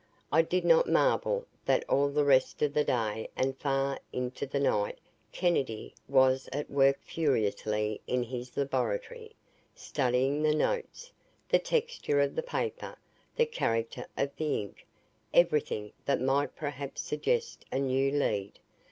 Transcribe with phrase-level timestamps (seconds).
[0.31, 4.59] I did not marvel that all the rest of that day and far into the
[4.59, 4.97] night
[5.31, 9.35] Kennedy was at work furiously in his laboratory,
[9.75, 11.11] studying the notes,
[11.49, 12.97] the texture of the paper,
[13.35, 14.87] the character of the ink,
[15.35, 18.57] everything that might perhaps suggest a new lead.